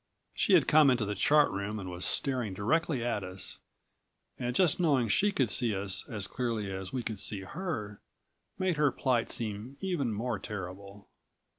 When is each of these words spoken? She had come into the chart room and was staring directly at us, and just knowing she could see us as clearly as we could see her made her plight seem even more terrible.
She 0.33 0.53
had 0.53 0.67
come 0.67 0.89
into 0.89 1.05
the 1.05 1.13
chart 1.13 1.51
room 1.51 1.77
and 1.77 1.87
was 1.87 2.05
staring 2.05 2.55
directly 2.55 3.05
at 3.05 3.23
us, 3.23 3.59
and 4.39 4.55
just 4.55 4.79
knowing 4.79 5.07
she 5.09 5.31
could 5.31 5.51
see 5.51 5.75
us 5.75 6.05
as 6.09 6.25
clearly 6.25 6.71
as 6.71 6.91
we 6.91 7.03
could 7.03 7.19
see 7.19 7.41
her 7.41 8.01
made 8.57 8.77
her 8.77 8.91
plight 8.91 9.29
seem 9.29 9.77
even 9.79 10.11
more 10.11 10.39
terrible. 10.39 11.07